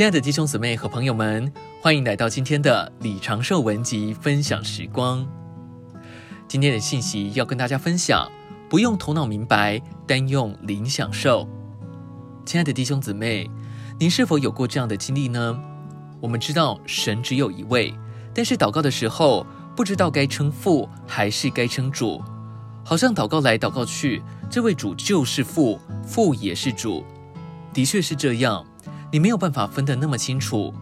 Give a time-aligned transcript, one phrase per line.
[0.00, 1.52] 亲爱的弟兄姊妹和朋友们，
[1.82, 5.28] 欢迎来到今天的李长寿文集分享时光。
[6.48, 8.26] 今天的信息要跟大家分享：
[8.70, 11.46] 不用头脑明白，单用灵享受。
[12.46, 13.46] 亲爱的弟兄姊妹，
[13.98, 15.60] 您是否有过这样的经历呢？
[16.18, 17.92] 我们知道神只有一位，
[18.32, 19.46] 但是祷告的时候
[19.76, 22.22] 不知道该称父还是该称主，
[22.82, 27.04] 好像祷告来祷告去，这位主就是父，父也是主，
[27.74, 28.64] 的确是这样。
[29.10, 30.72] 你没有办法分得那么清楚。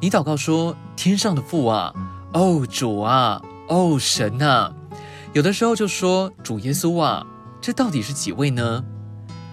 [0.00, 1.92] 你祷告说：“天上的父啊，
[2.32, 4.72] 哦主啊，哦神啊。”
[5.32, 7.24] 有的时候就说：“主耶稣啊，
[7.60, 8.84] 这到底是几位呢？”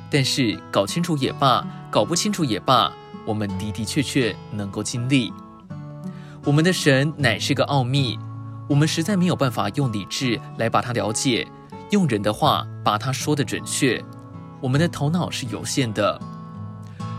[0.10, 2.92] 但是搞清楚也罢，搞不清楚也罢，
[3.26, 5.34] 我们的的确确能够经历。
[6.46, 8.18] 我们的神乃是个奥秘，
[8.70, 11.46] 我们实在没有办法用理智来把它了解，
[11.92, 14.02] 用人的话把它说得准确。
[14.62, 16.20] 我们的头脑是有限的。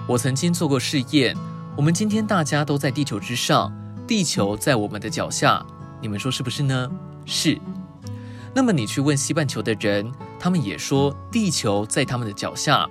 [0.08, 1.36] 我曾经做过试验，
[1.76, 3.70] 我们今天大家都在地球之上，
[4.06, 5.62] 地球在我们的脚下，
[6.00, 6.90] 你们说是不是呢？
[7.26, 7.60] 是。
[8.54, 12.88] 那么你去问西半球的人，他们也说地球在他们的脚下。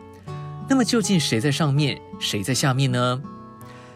[0.69, 3.19] 那么究竟谁在上面，谁在下面呢？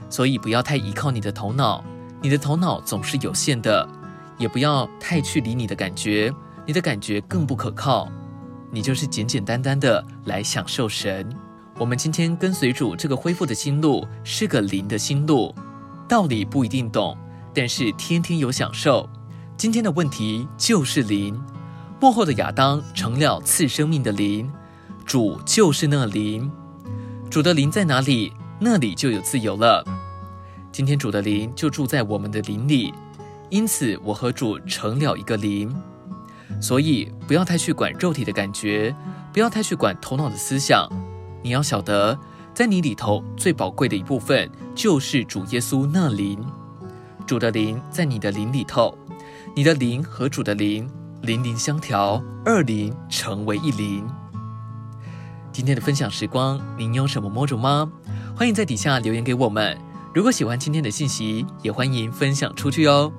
[0.09, 1.83] 所以不要太依靠你的头脑，
[2.23, 3.87] 你的头脑总是有限的，
[4.39, 6.33] 也不要太去理你的感觉，
[6.65, 8.09] 你的感觉更不可靠。
[8.71, 11.29] 你就是简简单单的来享受神。
[11.77, 15.53] 我们今天跟随主这个恢复的心路是个灵的心路，
[16.07, 17.17] 道理不一定懂，
[17.53, 19.09] 但是天天有享受。
[19.57, 21.41] 今天的问题就是灵，
[21.99, 24.51] 幕后的亚当成了次生命的灵，
[25.05, 26.51] 主就是那灵，
[27.29, 29.83] 主的灵在哪里，那里就有自由了。
[30.71, 32.93] 今天主的灵就住在我们的灵里，
[33.49, 35.75] 因此我和主成了一个灵。
[36.59, 38.95] 所以不要太去管肉体的感觉，
[39.33, 40.87] 不要太去管头脑的思想。
[41.43, 42.17] 你要晓得，
[42.53, 46.39] 在你里头最宝贵的一部分，就是主耶稣那灵。
[47.25, 48.97] 主的灵在你的灵里头，
[49.55, 50.89] 你的灵和主的灵
[51.21, 54.05] 灵灵相调，二灵成为一灵。
[55.51, 57.91] 今天的分享时光，您有什么摸着吗？
[58.35, 59.77] 欢迎在底下留言给我们。
[60.13, 63.11] 如果喜欢今天的信息，也欢迎分享出去哦。